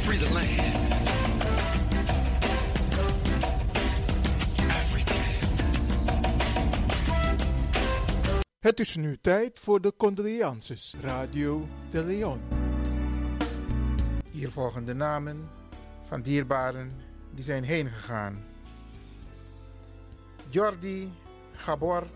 Free 0.05 0.19
the 0.19 0.33
land. 0.33 0.93
Het 8.61 8.81
is 8.81 8.97
nu 8.97 9.17
tijd 9.21 9.61
voor 9.61 9.81
de 9.81 9.95
condolences. 9.97 10.95
Radio 11.01 11.69
de 11.91 12.05
Leon. 12.05 12.41
Hier 14.31 14.51
volgen 14.51 14.85
de 14.85 14.95
namen 14.95 15.51
van 16.03 16.23
dierbaren 16.23 16.93
die 17.31 17.45
zijn 17.45 17.65
heen 17.65 17.89
gegaan. 17.89 18.43
Jordi 20.49 21.13
Gabor 21.55 22.07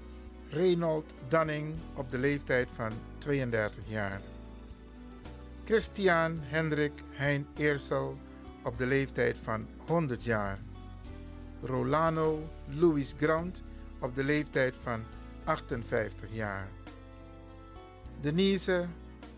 Reynold 0.50 1.14
Danning 1.28 1.74
op 1.94 2.10
de 2.10 2.18
leeftijd 2.18 2.70
van 2.74 2.92
32 3.18 3.82
jaar. 3.86 4.20
Christian 5.64 6.38
Hendrik 6.40 6.92
Hein 7.10 7.46
Eersel 7.56 8.18
op 8.62 8.78
de 8.78 8.86
leeftijd 8.86 9.38
van 9.38 9.66
100 9.86 10.24
jaar. 10.24 10.58
Rolano 11.62 12.48
Louis 12.68 13.14
Grant 13.18 13.62
op 14.00 14.14
de 14.14 14.24
leeftijd 14.24 14.76
van 14.82 15.02
58 15.44 16.28
jaar. 16.32 16.68
Denise 18.20 18.86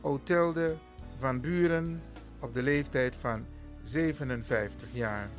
Otilde 0.00 0.76
van 1.18 1.40
Buren 1.40 2.02
op 2.40 2.54
de 2.54 2.62
leeftijd 2.62 3.16
van 3.16 3.46
57 3.82 4.88
jaar. 4.92 5.30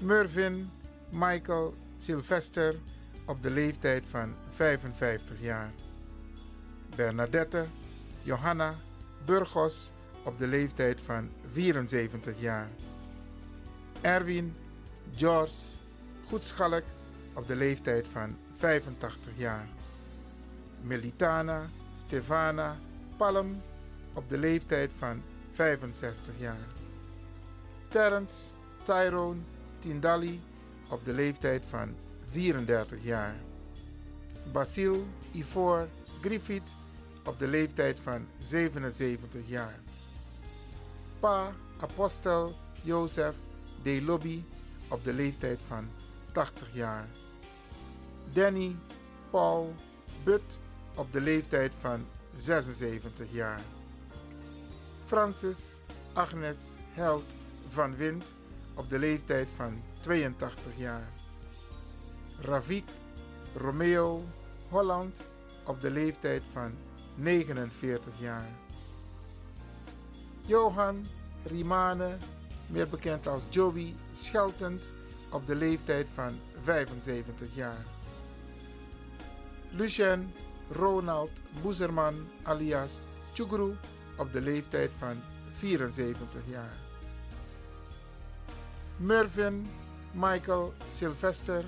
Mervyn 0.00 0.70
Michael 1.10 1.74
Sylvester 1.96 2.74
op 3.24 3.42
de 3.42 3.50
leeftijd 3.50 4.06
van 4.06 4.34
55 4.48 5.40
jaar. 5.40 5.72
Bernadette 6.96 7.66
Johanna 8.22 8.74
Burgos 9.24 9.92
op 10.24 10.38
de 10.38 10.46
leeftijd 10.46 11.00
van 11.00 11.30
74 11.50 12.40
jaar. 12.40 12.68
Erwin 14.00 14.54
George 15.16 15.54
Goedschalk 16.26 16.82
op 17.34 17.46
de 17.46 17.56
leeftijd 17.56 18.08
van 18.08 18.36
85 18.52 19.32
jaar. 19.36 19.66
Melitana 20.80 21.62
Stefana 21.96 22.76
Palm 23.16 23.62
op 24.12 24.28
de 24.28 24.38
leeftijd 24.38 24.90
van 24.98 25.22
65 25.52 26.34
jaar. 26.38 26.66
Terence 27.88 28.52
Tyrone 28.82 29.40
Tindalli 29.78 30.40
op 30.88 31.04
de 31.04 31.12
leeftijd 31.12 31.64
van 31.66 31.94
34 32.34 32.98
jaar. 33.02 33.34
Basil 34.52 35.06
Ivor 35.32 35.88
Griffith 36.20 36.74
op 37.24 37.38
de 37.38 37.46
leeftijd 37.46 38.00
van 38.00 38.26
77 38.40 39.48
jaar. 39.48 39.78
Pa 41.20 41.52
Apostel 41.80 42.54
Jozef 42.82 43.34
De 43.82 44.02
Lobby 44.02 44.42
op 44.88 45.04
de 45.04 45.12
leeftijd 45.12 45.58
van 45.66 45.88
80 46.32 46.68
jaar. 46.72 47.08
Danny 48.32 48.76
Paul 49.30 49.74
But 50.24 50.58
op 50.94 51.12
de 51.12 51.20
leeftijd 51.20 51.72
van 51.80 52.06
76 52.34 53.26
jaar. 53.30 53.60
Francis 55.04 55.82
Agnes 56.12 56.58
Held 56.92 57.34
van 57.68 57.96
Wind 57.96 58.34
op 58.74 58.90
de 58.90 58.98
leeftijd 58.98 59.48
van 59.56 59.82
82 60.00 60.72
jaar. 60.76 61.12
Ravik 62.40 62.84
Romeo 63.56 64.24
Holland 64.68 65.24
op 65.64 65.80
de 65.80 65.90
leeftijd 65.90 66.42
van 66.52 66.72
49 67.14 68.12
jaar. 68.18 68.48
Johan 70.40 71.06
Rimane, 71.44 72.16
meer 72.66 72.88
bekend 72.88 73.26
als 73.26 73.42
Joey 73.50 73.94
Scheltens, 74.12 74.92
op 75.30 75.46
de 75.46 75.54
leeftijd 75.54 76.08
van 76.14 76.38
75 76.62 77.48
jaar. 77.54 77.84
Lucien 79.70 80.32
Ronald 80.70 81.30
Boezerman 81.62 82.28
alias 82.42 82.98
Chugru 83.32 83.76
op 84.16 84.32
de 84.32 84.40
leeftijd 84.40 84.90
van 84.98 85.16
74 85.52 86.40
jaar. 86.48 86.76
Mervyn 88.96 89.66
Michael 90.12 90.72
Sylvester 90.90 91.64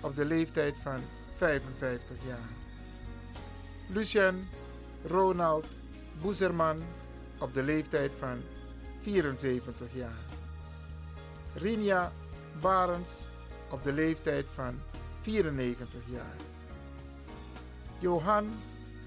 op 0.00 0.16
de 0.16 0.24
leeftijd 0.24 0.76
van 0.78 1.00
55 1.32 2.16
jaar. 2.26 2.48
Lucien 3.88 4.48
Ronald 5.04 5.66
Boezerman 6.20 6.82
op 7.38 7.54
de 7.54 7.62
leeftijd 7.62 8.12
van 8.18 8.42
74 9.00 9.86
jaar. 9.92 10.24
Rinja 11.54 12.12
Barens 12.60 13.28
op 13.70 13.82
de 13.82 13.92
leeftijd 13.92 14.46
van 14.54 14.80
94 15.20 16.00
jaar. 16.10 16.36
Johan 17.98 18.50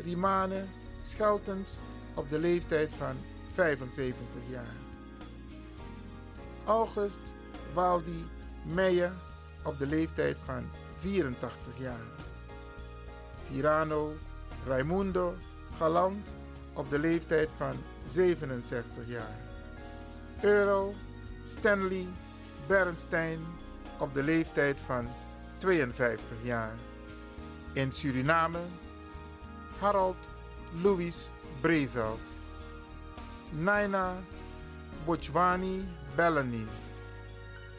Rimane 0.03 0.65
Scheltens 1.01 1.79
op 2.13 2.29
de 2.29 2.39
leeftijd 2.39 2.91
van 2.93 3.15
75 3.51 4.41
jaar. 4.49 4.75
August 6.65 7.35
Waldi 7.73 8.25
Meijer 8.63 9.11
op 9.63 9.79
de 9.79 9.87
leeftijd 9.87 10.37
van 10.43 10.69
84 10.99 11.73
jaar. 11.77 12.05
Virano 13.49 14.13
Raimundo 14.67 15.35
Galant 15.77 16.37
op 16.73 16.89
de 16.89 16.99
leeftijd 16.99 17.49
van 17.57 17.75
67 18.03 19.03
jaar. 19.07 19.37
Earl 20.41 20.95
Stanley 21.43 22.07
Bernstein 22.67 23.39
op 23.99 24.13
de 24.13 24.23
leeftijd 24.23 24.79
van 24.79 25.07
52 25.57 26.37
jaar. 26.41 26.73
In 27.73 27.91
Suriname 27.91 28.59
Harold 29.79 30.29
Louis 30.81 31.29
Breveld. 31.61 32.27
Naina 33.49 34.15
Bochwani 35.05 35.87
Bellany. 36.15 36.65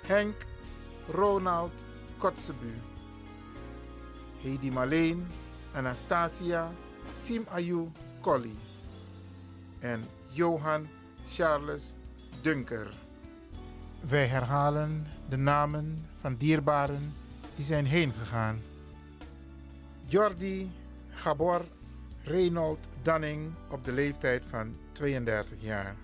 Henk 0.03 0.35
Ronald 1.09 1.87
Kotzebu. 2.19 2.90
Heidi 4.43 4.71
Marleen 4.71 5.27
Anastasia 5.75 6.73
Simayu 7.13 7.91
Colli. 8.21 8.57
En 9.79 10.05
Johan 10.33 10.89
Charles 11.27 11.95
Dunker. 12.43 12.89
Wij 14.01 14.27
herhalen 14.27 15.07
de 15.29 15.37
namen 15.37 16.07
van 16.21 16.37
dierbaren 16.37 17.15
die 17.57 17.65
zijn 17.65 17.87
heen 17.87 18.13
gegaan. 18.13 18.61
Jordi 20.07 20.71
Gabor 21.15 21.65
Reynold 22.23 22.89
Danning 23.03 23.53
op 23.69 23.85
de 23.85 23.93
leeftijd 23.93 24.45
van 24.45 24.77
32 24.93 25.59
jaar. 25.61 25.97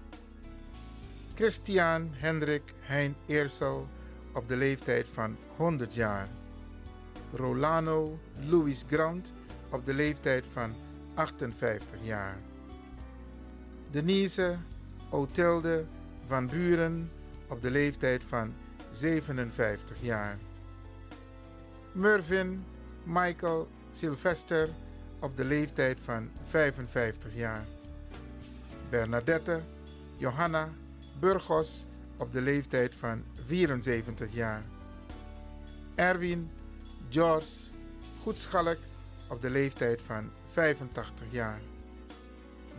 Christian 1.35 2.11
Hendrik 2.13 2.73
Hein 2.81 3.17
Eersel 3.27 3.87
op 4.33 4.49
de 4.49 4.57
leeftijd 4.57 5.09
van 5.09 5.37
100 5.57 5.95
jaar. 5.95 6.29
Rolano 7.33 8.19
Louis 8.49 8.85
Grant 8.89 9.33
op 9.71 9.85
de 9.85 9.95
leeftijd 9.95 10.47
van 10.53 10.75
58 11.15 11.99
jaar. 12.03 12.37
Denise 13.91 14.57
Otilde 15.11 15.85
van 16.25 16.47
Buren 16.47 17.11
op 17.49 17.63
de 17.63 17.71
leeftijd 17.71 18.25
van 18.25 18.55
57 18.91 19.97
jaar. 20.01 20.39
Mervyn 21.93 22.65
Michael 23.05 23.69
Sylvester 23.91 24.69
op 25.21 25.37
de 25.37 25.45
leeftijd 25.45 26.01
van 26.01 26.31
55 26.43 27.35
jaar. 27.35 27.65
Bernadette 28.91 29.61
Johanna 30.17 30.69
Burgos 31.21 31.87
op 32.17 32.33
de 32.33 32.41
leeftijd 32.41 32.95
van 32.95 33.25
74 33.47 34.33
jaar. 34.33 34.63
Erwin 35.95 36.51
George 37.09 37.71
Goedschalk 38.23 38.79
op 39.29 39.41
de 39.41 39.51
leeftijd 39.51 40.03
van 40.03 40.31
85 40.47 41.27
jaar. 41.31 41.61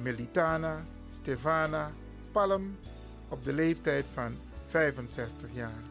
Melitana 0.02 0.86
Stefana 1.10 1.92
Palm 2.32 2.78
op 3.30 3.44
de 3.44 3.54
leeftijd 3.54 4.06
van 4.14 4.38
65 4.68 5.50
jaar. 5.54 5.84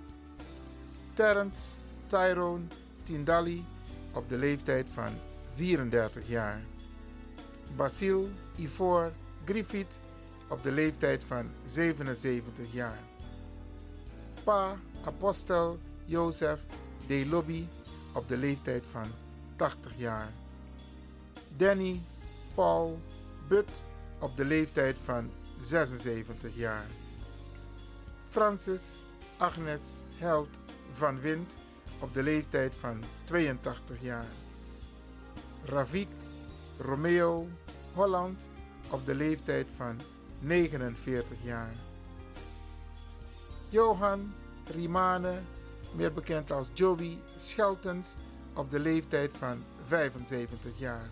Terence 1.14 1.76
Tyrone 2.06 2.64
Tindalli 3.02 3.64
op 4.12 4.28
de 4.28 4.36
leeftijd 4.36 4.86
van 4.92 5.12
34 5.54 6.28
jaar. 6.28 6.60
Basil 7.76 8.28
Ivor 8.56 9.12
Griffith 9.44 9.98
op 10.48 10.62
de 10.62 10.72
leeftijd 10.72 11.24
van 11.24 11.50
77 11.64 12.72
jaar. 12.72 12.98
Pa 14.44 14.76
Apostel 15.04 15.78
Jozef 16.04 16.60
De 17.06 17.26
Lobby 17.26 17.66
op 18.16 18.28
de 18.28 18.36
leeftijd 18.36 18.84
van 18.90 19.06
80 19.56 19.92
jaar. 19.96 20.32
Danny 21.56 22.00
Paul 22.54 23.00
But 23.48 23.82
op 24.18 24.36
de 24.36 24.44
leeftijd 24.44 24.96
van 25.04 25.30
76 25.58 26.50
jaar. 26.54 26.86
Francis 28.28 29.06
Agnes 29.36 30.04
Held 30.16 30.58
van 30.92 31.20
Wind 31.20 31.58
op 31.98 32.14
de 32.14 32.22
leeftijd 32.22 32.74
van 32.74 33.02
82 33.24 33.96
jaar. 34.00 34.26
Ravik 35.64 36.08
Romeo 36.78 37.48
Holland 37.94 38.48
op 38.90 39.06
de 39.06 39.14
leeftijd 39.14 39.68
van 39.76 40.00
49 40.38 41.36
jaar. 41.42 41.72
Johan 43.68 44.32
Rimane, 44.70 45.40
meer 45.96 46.12
bekend 46.12 46.50
als 46.50 46.70
Joey 46.74 47.18
Scheltens, 47.36 48.16
op 48.54 48.70
de 48.70 48.80
leeftijd 48.80 49.32
van 49.38 49.62
75 49.86 50.70
jaar. 50.78 51.08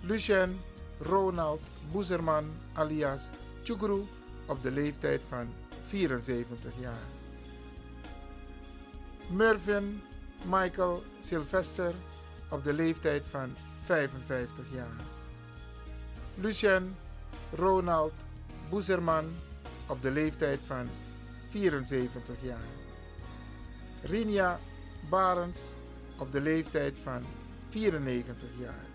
Lucien 0.00 0.60
Ronald 0.98 1.60
Boezerman 1.92 2.44
alias 2.72 3.28
Chugru 3.62 4.02
op 4.46 4.62
de 4.62 4.70
leeftijd 4.70 5.20
van 5.28 5.48
74 5.82 6.72
jaar. 6.80 7.06
Mervyn 9.30 10.02
Michael 10.44 11.02
Sylvester 11.20 11.94
op 12.50 12.64
de 12.64 12.72
leeftijd 12.72 13.26
van 13.26 13.54
55 13.84 14.64
jaar. 14.72 15.04
Lucien 16.34 16.96
Ronald 17.54 18.12
Boezerman 18.68 19.24
op 19.86 20.02
de 20.02 20.10
leeftijd 20.10 20.60
van 20.66 20.88
74 21.48 22.34
jaar. 22.40 22.81
Rinja 24.02 24.60
Barens 25.08 25.76
op 26.18 26.32
de 26.32 26.40
leeftijd 26.40 26.94
van 27.02 27.24
94 27.68 28.48
jaar. 28.58 28.86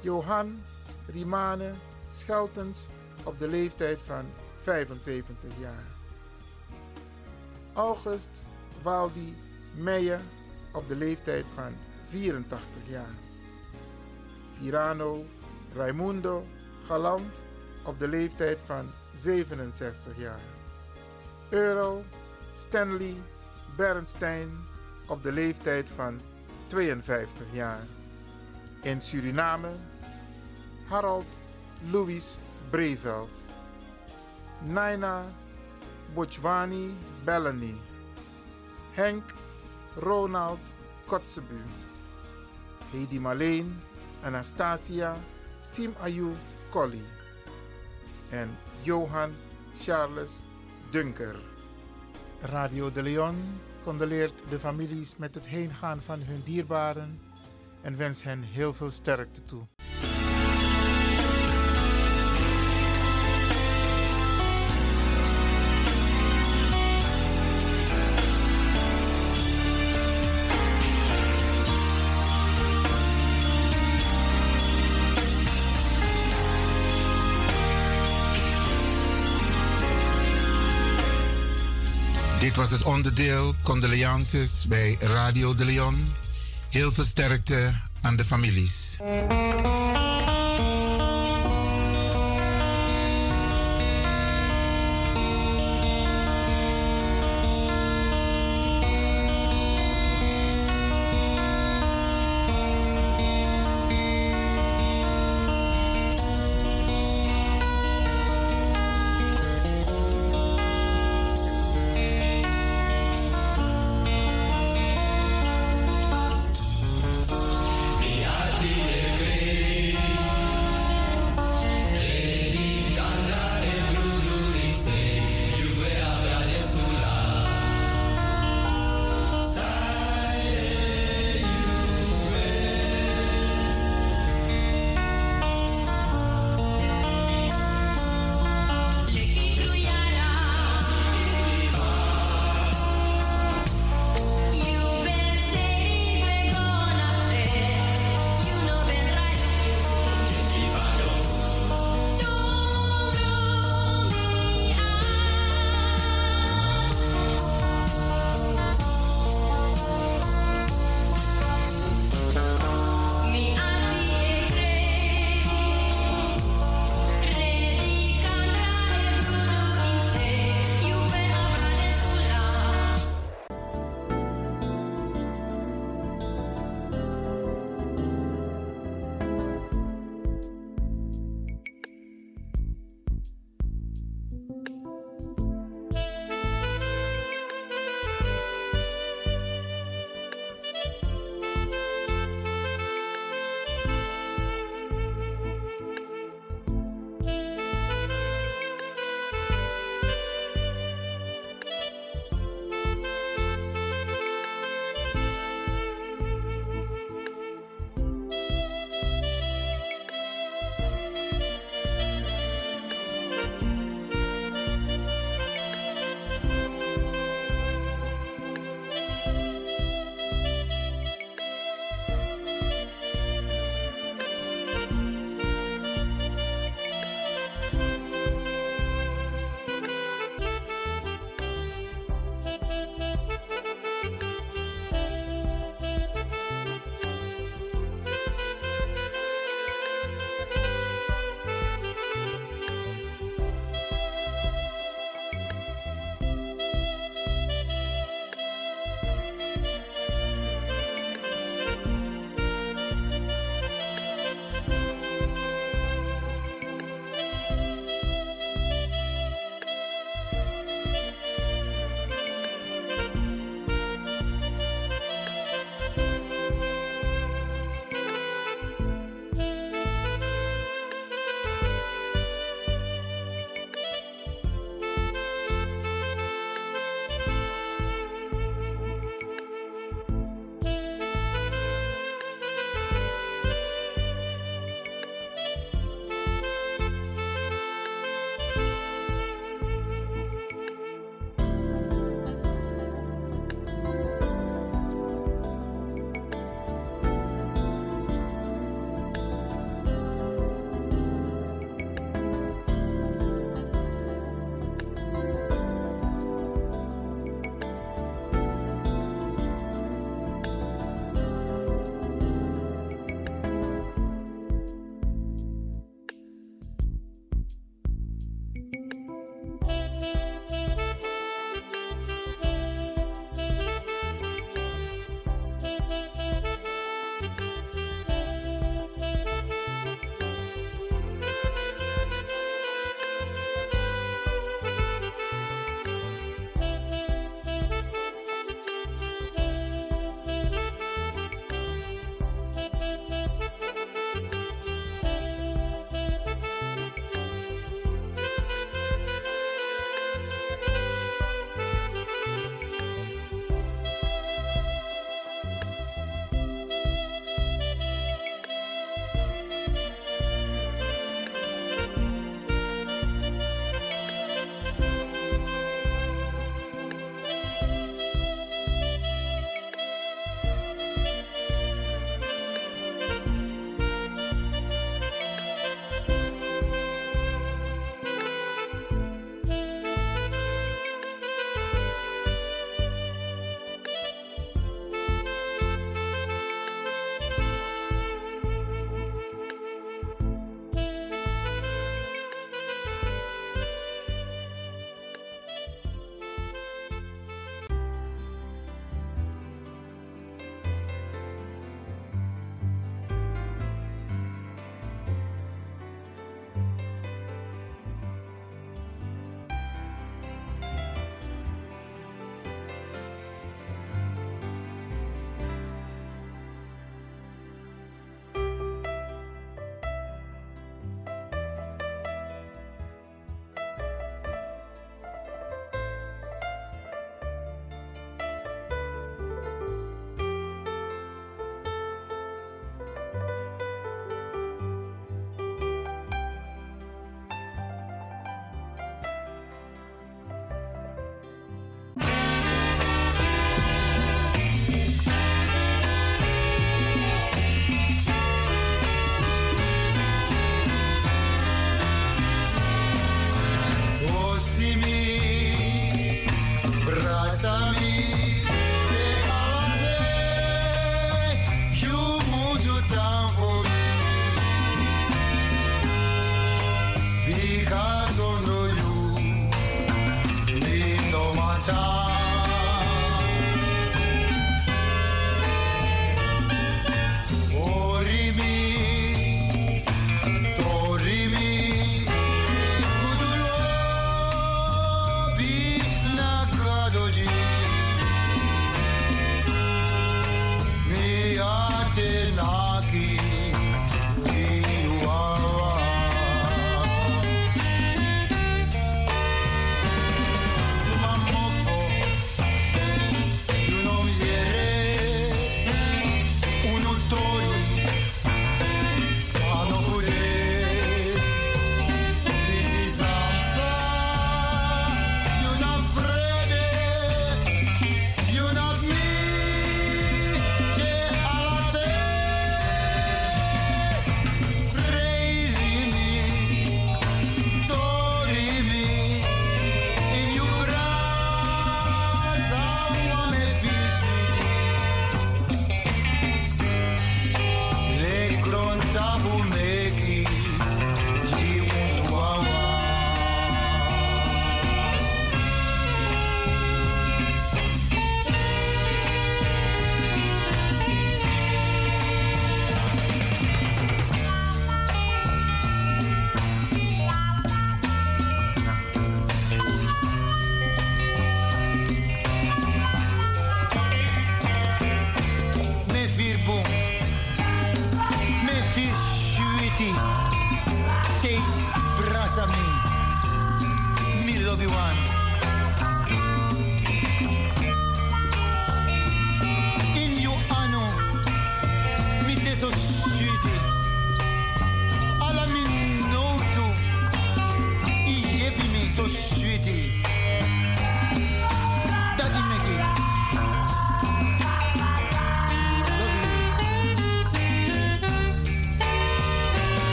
Johan 0.00 0.62
Rimane 1.06 1.72
Scheltens 2.10 2.88
op 3.24 3.38
de 3.38 3.48
leeftijd 3.48 4.00
van 4.02 4.24
75 4.56 5.50
jaar. 5.60 5.84
August 7.74 8.42
Waldi 8.82 9.36
Meijer 9.76 10.20
op 10.72 10.88
de 10.88 10.96
leeftijd 10.96 11.44
van 11.54 11.72
84 12.08 12.82
jaar. 12.88 13.14
Virano 14.58 15.24
Raimundo 15.74 16.44
Galant 16.86 17.46
op 17.84 17.98
de 17.98 18.08
leeftijd 18.08 18.58
van 18.64 18.90
67 19.14 20.18
jaar. 20.18 20.40
Earl 21.50 22.04
Stanley 22.54 23.16
Bernstein 23.76 24.50
op 25.06 25.22
de 25.22 25.32
leeftijd 25.32 25.88
van 25.90 26.20
52 26.66 27.46
jaar. 27.52 27.80
In 28.82 29.00
Suriname 29.00 29.70
Harold 30.88 31.38
Louis 31.90 32.38
Breveld. 32.70 33.38
Naina 34.62 35.24
Bojwani 36.14 36.94
Bellany. 37.24 37.74
Henk 38.92 39.24
Ronald 39.96 40.74
Kotzebu. 41.04 41.60
Heidi 42.90 43.20
Marleen 43.20 43.80
Anastasia 44.22 45.16
Simayu 45.60 46.34
Colli. 46.70 47.04
En 48.30 48.58
Johan 48.82 49.34
Charles 49.80 50.42
Dunker. 50.90 51.36
Radio 52.40 52.92
de 52.92 53.02
Leon 53.02 53.36
condoleert 53.86 54.42
de 54.48 54.58
families 54.58 55.16
met 55.16 55.34
het 55.34 55.46
heengaan 55.46 56.02
van 56.02 56.20
hun 56.22 56.42
dierbaren 56.44 57.20
en 57.82 57.96
wens 57.96 58.22
hen 58.22 58.42
heel 58.42 58.74
veel 58.74 58.90
sterkte 58.90 59.44
toe. 59.44 59.66
Dit 82.56 82.68
was 82.68 82.78
het 82.78 82.86
onderdeel 82.88 83.54
Condoleances 83.62 84.64
bij 84.68 84.96
Radio 85.00 85.54
de 85.54 85.64
Leon. 85.64 86.12
Heel 86.68 86.92
veel 86.92 87.04
sterkte 87.04 87.72
aan 88.02 88.16
de 88.16 88.24
families. 88.24 88.98